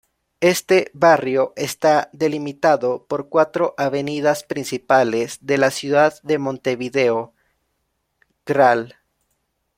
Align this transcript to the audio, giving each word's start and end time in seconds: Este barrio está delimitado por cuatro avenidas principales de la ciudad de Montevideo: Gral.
Este 0.39 0.89
barrio 0.95 1.53
está 1.55 2.09
delimitado 2.11 3.05
por 3.05 3.29
cuatro 3.29 3.75
avenidas 3.77 4.43
principales 4.43 5.37
de 5.45 5.59
la 5.59 5.69
ciudad 5.69 6.15
de 6.23 6.39
Montevideo: 6.39 7.35
Gral. 8.43 8.95